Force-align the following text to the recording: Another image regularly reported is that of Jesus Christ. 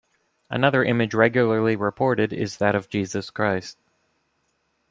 Another 0.49 0.83
image 0.83 1.13
regularly 1.13 1.75
reported 1.75 2.33
is 2.33 2.57
that 2.57 2.73
of 2.73 2.89
Jesus 2.89 3.29
Christ. 3.29 3.77